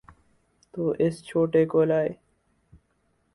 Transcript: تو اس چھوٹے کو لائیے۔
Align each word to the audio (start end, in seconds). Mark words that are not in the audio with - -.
تو 0.73 0.93
اس 0.99 1.23
چھوٹے 1.23 1.65
کو 1.65 1.83
لائیے۔ 1.83 2.13